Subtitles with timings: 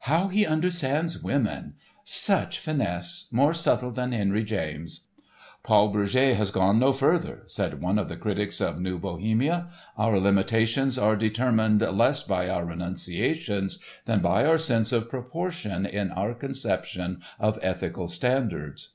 [0.00, 3.26] "How he understands women!" "Such finesse!
[3.32, 5.08] More subtle than Henry James."
[5.62, 10.20] "Paul Bourget has gone no further," said one of the critics of New Bohemia; "our
[10.20, 16.34] limitations are determined less by our renunciations than by our sense of proportion in our
[16.34, 18.90] conception of ethical standards."